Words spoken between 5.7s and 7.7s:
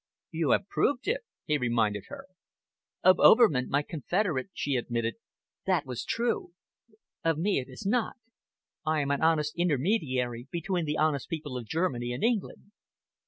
was true. Of me it